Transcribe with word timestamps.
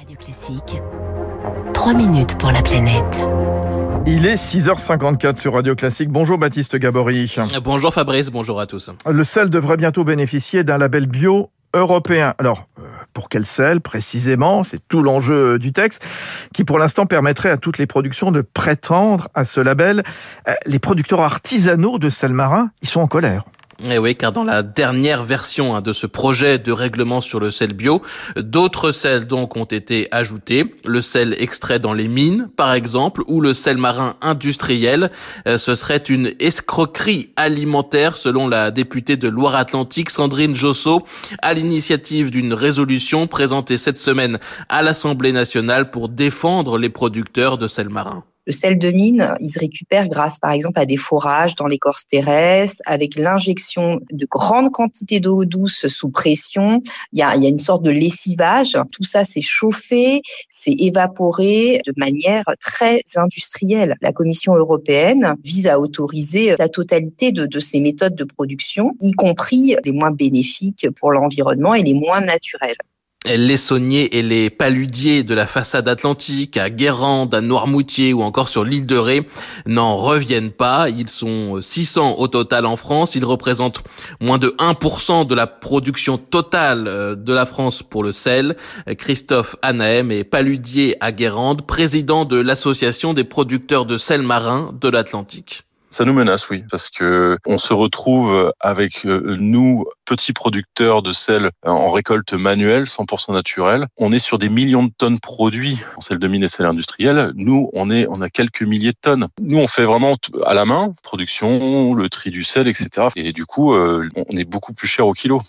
Radio 0.00 0.16
Classique, 0.16 0.82
3 1.74 1.92
minutes 1.92 2.38
pour 2.38 2.50
la 2.50 2.62
planète. 2.62 3.20
Il 4.06 4.24
est 4.24 4.36
6h54 4.36 5.36
sur 5.36 5.52
Radio 5.52 5.74
Classique. 5.74 6.08
Bonjour 6.08 6.38
Baptiste 6.38 6.76
Gabory. 6.76 7.30
Bonjour 7.62 7.92
Fabrice, 7.92 8.30
bonjour 8.30 8.60
à 8.60 8.66
tous. 8.66 8.90
Le 9.06 9.24
sel 9.24 9.50
devrait 9.50 9.76
bientôt 9.76 10.04
bénéficier 10.04 10.64
d'un 10.64 10.78
label 10.78 11.04
bio 11.04 11.50
européen. 11.74 12.32
Alors, 12.38 12.66
euh, 12.78 12.84
pour 13.12 13.28
quel 13.28 13.44
sel 13.44 13.82
précisément? 13.82 14.64
C'est 14.64 14.80
tout 14.88 15.02
l'enjeu 15.02 15.58
du 15.58 15.72
texte 15.72 16.02
qui 16.54 16.64
pour 16.64 16.78
l'instant 16.78 17.04
permettrait 17.04 17.50
à 17.50 17.58
toutes 17.58 17.76
les 17.76 17.86
productions 17.86 18.30
de 18.30 18.40
prétendre 18.40 19.28
à 19.34 19.44
ce 19.44 19.60
label. 19.60 20.02
Euh, 20.48 20.54
les 20.64 20.78
producteurs 20.78 21.20
artisanaux 21.20 21.98
de 21.98 22.08
sel 22.08 22.32
marin, 22.32 22.70
ils 22.80 22.88
sont 22.88 23.00
en 23.00 23.06
colère. 23.06 23.44
Eh 23.88 23.96
oui, 23.96 24.14
car 24.14 24.32
dans 24.32 24.44
la 24.44 24.62
dernière 24.62 25.24
version 25.24 25.74
hein, 25.74 25.80
de 25.80 25.94
ce 25.94 26.06
projet 26.06 26.58
de 26.58 26.70
règlement 26.70 27.22
sur 27.22 27.40
le 27.40 27.50
sel 27.50 27.72
bio, 27.72 28.02
d'autres 28.36 28.92
sels 28.92 29.26
donc 29.26 29.56
ont 29.56 29.64
été 29.64 30.06
ajoutés. 30.10 30.74
Le 30.84 31.00
sel 31.00 31.34
extrait 31.38 31.78
dans 31.78 31.94
les 31.94 32.06
mines, 32.06 32.50
par 32.56 32.74
exemple, 32.74 33.22
ou 33.26 33.40
le 33.40 33.54
sel 33.54 33.78
marin 33.78 34.16
industriel. 34.20 35.10
Euh, 35.48 35.56
ce 35.56 35.76
serait 35.76 35.96
une 35.96 36.32
escroquerie 36.40 37.30
alimentaire, 37.36 38.18
selon 38.18 38.48
la 38.48 38.70
députée 38.70 39.16
de 39.16 39.28
Loire-Atlantique, 39.28 40.10
Sandrine 40.10 40.54
Josso, 40.54 41.04
à 41.40 41.54
l'initiative 41.54 42.30
d'une 42.30 42.52
résolution 42.52 43.26
présentée 43.26 43.78
cette 43.78 43.98
semaine 43.98 44.38
à 44.68 44.82
l'Assemblée 44.82 45.32
nationale 45.32 45.90
pour 45.90 46.10
défendre 46.10 46.76
les 46.76 46.90
producteurs 46.90 47.56
de 47.56 47.66
sel 47.66 47.88
marin. 47.88 48.24
Le 48.50 48.54
sel 48.54 48.78
de 48.78 48.90
mine, 48.90 49.36
il 49.38 49.48
se 49.48 49.60
récupère 49.60 50.08
grâce, 50.08 50.40
par 50.40 50.50
exemple, 50.50 50.80
à 50.80 50.84
des 50.84 50.96
forages 50.96 51.54
dans 51.54 51.68
l'écorce 51.68 52.08
terrestre, 52.08 52.82
avec 52.84 53.16
l'injection 53.16 54.00
de 54.10 54.26
grandes 54.28 54.72
quantités 54.72 55.20
d'eau 55.20 55.44
douce 55.44 55.86
sous 55.86 56.10
pression. 56.10 56.80
Il 57.12 57.20
y 57.20 57.22
a, 57.22 57.36
il 57.36 57.44
y 57.44 57.46
a 57.46 57.48
une 57.48 57.60
sorte 57.60 57.84
de 57.84 57.92
lessivage. 57.92 58.76
Tout 58.92 59.04
ça, 59.04 59.22
c'est 59.22 59.40
chauffé, 59.40 60.22
c'est 60.48 60.74
évaporé 60.76 61.80
de 61.86 61.92
manière 61.96 62.42
très 62.58 63.02
industrielle. 63.14 63.94
La 64.00 64.12
Commission 64.12 64.56
européenne 64.56 65.36
vise 65.44 65.68
à 65.68 65.78
autoriser 65.78 66.56
la 66.58 66.68
totalité 66.68 67.30
de, 67.30 67.46
de 67.46 67.60
ces 67.60 67.80
méthodes 67.80 68.16
de 68.16 68.24
production, 68.24 68.96
y 69.00 69.12
compris 69.12 69.76
les 69.84 69.92
moins 69.92 70.10
bénéfiques 70.10 70.88
pour 70.98 71.12
l'environnement 71.12 71.76
et 71.76 71.84
les 71.84 71.94
moins 71.94 72.20
naturelles 72.20 72.74
les 73.26 73.58
sauniers 73.58 74.16
et 74.16 74.22
les 74.22 74.48
paludiers 74.48 75.22
de 75.24 75.34
la 75.34 75.46
façade 75.46 75.88
atlantique, 75.88 76.56
à 76.56 76.70
Guérande, 76.70 77.34
à 77.34 77.42
Noirmoutier 77.42 78.14
ou 78.14 78.22
encore 78.22 78.48
sur 78.48 78.64
l'île 78.64 78.86
de 78.86 78.96
Ré 78.96 79.28
n'en 79.66 79.96
reviennent 79.96 80.52
pas. 80.52 80.88
Ils 80.88 81.10
sont 81.10 81.60
600 81.60 82.16
au 82.18 82.28
total 82.28 82.64
en 82.64 82.76
France. 82.76 83.14
Ils 83.14 83.24
représentent 83.24 83.82
moins 84.20 84.38
de 84.38 84.54
1% 84.58 85.26
de 85.26 85.34
la 85.34 85.46
production 85.46 86.16
totale 86.16 86.88
euh, 86.88 87.14
de 87.14 87.34
la 87.34 87.44
France 87.44 87.82
pour 87.82 88.02
le 88.02 88.12
sel. 88.12 88.56
Christophe 88.96 89.54
Anahem 89.60 90.10
est 90.10 90.24
paludier 90.24 90.96
à 91.00 91.12
Guérande, 91.12 91.66
président 91.66 92.24
de 92.24 92.40
l'association 92.40 93.12
des 93.12 93.24
producteurs 93.24 93.84
de 93.84 93.98
sel 93.98 94.22
marin 94.22 94.74
de 94.80 94.88
l'Atlantique. 94.88 95.64
Ça 95.90 96.04
nous 96.04 96.12
menace, 96.12 96.48
oui, 96.48 96.62
parce 96.70 96.88
que 96.88 97.36
on 97.46 97.58
se 97.58 97.72
retrouve 97.72 98.52
avec 98.60 99.04
euh, 99.06 99.36
nous, 99.38 99.84
petits 100.04 100.32
producteurs 100.32 101.02
de 101.02 101.12
sel 101.12 101.46
euh, 101.66 101.70
en 101.70 101.90
récolte 101.90 102.32
manuelle, 102.32 102.84
100% 102.84 103.32
naturel. 103.32 103.86
On 103.96 104.12
est 104.12 104.18
sur 104.18 104.38
des 104.38 104.48
millions 104.48 104.84
de 104.84 104.92
tonnes 104.96 105.20
produits 105.20 105.78
en 105.96 106.00
sel 106.00 106.18
de 106.18 106.28
mine 106.28 106.44
et 106.44 106.48
sel 106.48 106.66
industriel. 106.66 107.32
Nous, 107.34 107.70
on 107.72 107.90
est, 107.90 108.06
on 108.08 108.20
a 108.20 108.28
quelques 108.28 108.62
milliers 108.62 108.92
de 108.92 108.98
tonnes. 109.00 109.26
Nous, 109.40 109.58
on 109.58 109.66
fait 109.66 109.84
vraiment 109.84 110.14
à 110.44 110.54
la 110.54 110.64
main, 110.64 110.92
production, 111.02 111.94
le 111.94 112.08
tri 112.08 112.30
du 112.30 112.44
sel, 112.44 112.68
etc. 112.68 113.08
Et 113.16 113.32
du 113.32 113.46
coup, 113.46 113.74
euh, 113.74 114.08
on 114.28 114.36
est 114.36 114.44
beaucoup 114.44 114.72
plus 114.72 114.88
cher 114.88 115.06
au 115.06 115.12
kilo 115.12 115.42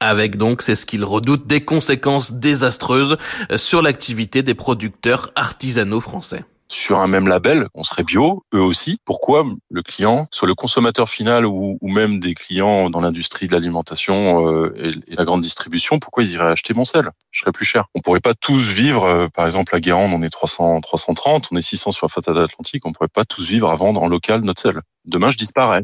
avec 0.00 0.36
donc, 0.36 0.60
c'est 0.60 0.74
ce 0.74 0.84
qu'il 0.84 1.02
redoute, 1.02 1.46
des 1.46 1.64
conséquences 1.64 2.32
désastreuses 2.32 3.16
sur 3.56 3.80
l'activité 3.80 4.42
des 4.42 4.52
producteurs 4.52 5.30
artisanaux 5.34 6.00
français 6.00 6.44
sur 6.68 6.98
un 6.98 7.06
même 7.06 7.28
label, 7.28 7.68
on 7.74 7.82
serait 7.82 8.04
bio, 8.04 8.44
eux 8.54 8.60
aussi. 8.60 8.98
Pourquoi 9.04 9.46
le 9.70 9.82
client, 9.82 10.26
soit 10.30 10.48
le 10.48 10.54
consommateur 10.54 11.08
final 11.08 11.46
ou, 11.46 11.78
même 11.82 12.18
des 12.18 12.34
clients 12.34 12.90
dans 12.90 13.00
l'industrie 13.00 13.46
de 13.46 13.52
l'alimentation 13.52 14.48
euh, 14.48 14.74
et, 14.76 15.14
la 15.14 15.24
grande 15.24 15.42
distribution, 15.42 15.98
pourquoi 15.98 16.24
ils 16.24 16.32
iraient 16.32 16.50
acheter 16.50 16.74
mon 16.74 16.84
sel? 16.84 17.10
Je 17.30 17.40
serais 17.40 17.52
plus 17.52 17.64
cher. 17.64 17.86
On 17.94 18.00
pourrait 18.00 18.20
pas 18.20 18.34
tous 18.34 18.68
vivre, 18.68 19.04
euh, 19.04 19.28
par 19.28 19.46
exemple 19.46 19.74
à 19.74 19.80
Guérande, 19.80 20.12
on 20.12 20.22
est 20.22 20.30
300, 20.30 20.80
330, 20.80 21.48
on 21.52 21.56
est 21.56 21.60
600 21.60 21.92
sur 21.92 22.06
la 22.06 22.08
façade 22.08 22.38
atlantique, 22.38 22.84
on 22.86 22.92
pourrait 22.92 23.08
pas 23.08 23.24
tous 23.24 23.44
vivre 23.46 23.70
à 23.70 23.76
vendre 23.76 24.02
en 24.02 24.08
local 24.08 24.40
notre 24.42 24.62
sel. 24.62 24.80
Demain, 25.04 25.30
je 25.30 25.36
disparais. 25.36 25.82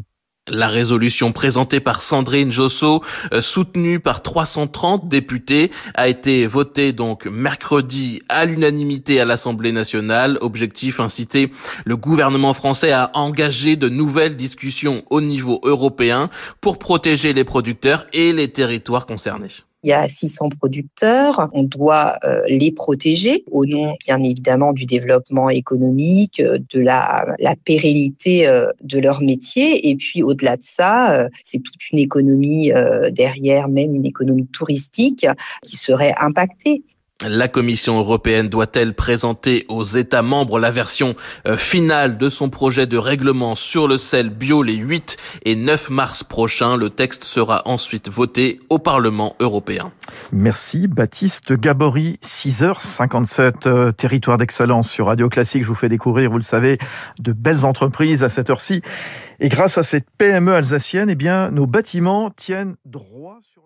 La 0.51 0.67
résolution 0.67 1.31
présentée 1.31 1.79
par 1.79 2.01
Sandrine 2.01 2.51
Josso, 2.51 3.01
euh, 3.33 3.41
soutenue 3.41 4.01
par 4.01 4.21
330 4.21 5.07
députés, 5.07 5.71
a 5.95 6.09
été 6.09 6.45
votée 6.45 6.91
donc 6.91 7.25
mercredi 7.25 8.21
à 8.27 8.43
l'unanimité 8.43 9.21
à 9.21 9.25
l'Assemblée 9.25 9.71
nationale. 9.71 10.37
Objectif 10.41 10.99
inciter 10.99 11.51
le 11.85 11.95
gouvernement 11.95 12.53
français 12.53 12.91
à 12.91 13.11
engager 13.13 13.77
de 13.77 13.87
nouvelles 13.87 14.35
discussions 14.35 15.03
au 15.09 15.21
niveau 15.21 15.61
européen 15.63 16.29
pour 16.59 16.79
protéger 16.79 17.31
les 17.31 17.45
producteurs 17.45 18.05
et 18.11 18.33
les 18.33 18.49
territoires 18.49 19.05
concernés. 19.05 19.63
Il 19.83 19.89
y 19.89 19.93
a 19.93 20.07
600 20.07 20.49
producteurs, 20.59 21.49
on 21.53 21.63
doit 21.63 22.19
euh, 22.23 22.43
les 22.47 22.71
protéger 22.71 23.43
au 23.49 23.65
nom 23.65 23.95
bien 24.05 24.21
évidemment 24.21 24.73
du 24.73 24.85
développement 24.85 25.49
économique, 25.49 26.39
euh, 26.39 26.59
de 26.71 26.79
la, 26.79 27.25
la 27.39 27.55
pérennité 27.55 28.47
euh, 28.47 28.71
de 28.83 28.99
leur 28.99 29.21
métier. 29.21 29.89
Et 29.89 29.95
puis 29.95 30.21
au-delà 30.21 30.57
de 30.57 30.63
ça, 30.63 31.27
c'est 31.43 31.59
toute 31.59 31.89
une 31.91 31.99
économie 31.99 32.71
derrière, 33.11 33.67
même 33.67 33.95
une 33.95 34.05
économie 34.05 34.47
touristique 34.47 35.25
qui 35.63 35.77
serait 35.77 36.13
impactée. 36.19 36.83
La 37.27 37.47
Commission 37.47 37.99
européenne 37.99 38.49
doit-elle 38.49 38.95
présenter 38.95 39.65
aux 39.67 39.83
États 39.83 40.23
membres 40.23 40.57
la 40.57 40.71
version 40.71 41.15
euh, 41.47 41.55
finale 41.55 42.17
de 42.17 42.29
son 42.29 42.49
projet 42.49 42.87
de 42.87 42.97
règlement 42.97 43.53
sur 43.53 43.87
le 43.87 43.99
sel 43.99 44.31
bio 44.31 44.63
les 44.63 44.75
8 44.75 45.17
et 45.45 45.55
9 45.55 45.91
mars 45.91 46.23
prochains? 46.23 46.77
Le 46.77 46.89
texte 46.89 47.23
sera 47.23 47.61
ensuite 47.65 48.09
voté 48.09 48.59
au 48.69 48.79
Parlement 48.79 49.35
européen. 49.39 49.91
Merci 50.31 50.87
Baptiste 50.87 51.53
Gabory, 51.53 52.17
6h57, 52.23 53.67
euh, 53.67 53.91
territoire 53.91 54.39
d'excellence 54.39 54.89
sur 54.89 55.05
Radio 55.05 55.29
Classique. 55.29 55.61
Je 55.61 55.67
vous 55.67 55.75
fais 55.75 55.89
découvrir, 55.89 56.31
vous 56.31 56.39
le 56.39 56.43
savez, 56.43 56.79
de 57.19 57.33
belles 57.33 57.65
entreprises 57.65 58.23
à 58.23 58.29
cette 58.29 58.49
heure-ci. 58.49 58.81
Et 59.39 59.49
grâce 59.49 59.77
à 59.77 59.83
cette 59.83 60.09
PME 60.17 60.53
alsacienne, 60.53 61.09
eh 61.11 61.15
bien, 61.15 61.51
nos 61.51 61.67
bâtiments 61.67 62.31
tiennent 62.31 62.77
droit 62.85 63.39
sur 63.53 63.61